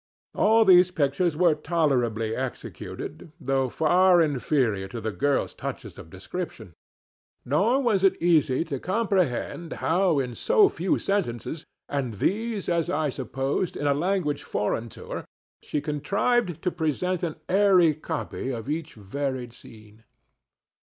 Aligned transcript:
All 0.33 0.65
these 0.65 0.89
pictures 0.89 1.37
were 1.37 1.53
tolerably 1.53 2.35
executed, 2.35 3.31
though 3.39 3.69
far 3.69 4.19
inferior 4.19 4.87
to 4.87 4.99
the 4.99 5.11
girl's 5.11 5.53
touches 5.53 5.99
of 5.99 6.09
description; 6.09 6.73
nor 7.45 7.79
was 7.79 8.03
it 8.03 8.19
easy 8.19 8.63
to 8.65 8.79
comprehend 8.79 9.73
how 9.73 10.17
in 10.17 10.33
so 10.33 10.69
few 10.69 10.97
sentences, 10.97 11.65
and 11.87 12.15
these, 12.15 12.67
as 12.67 12.89
I 12.89 13.09
supposed, 13.09 13.77
in 13.77 13.85
a 13.85 13.93
language 13.93 14.41
foreign 14.41 14.89
to 14.89 15.05
her, 15.11 15.25
she 15.61 15.81
contrived 15.81 16.63
to 16.63 16.71
present 16.71 17.21
an 17.21 17.35
airy 17.47 17.93
copy 17.93 18.49
of 18.49 18.67
each 18.71 18.95
varied 18.95 19.53
scene. 19.53 20.03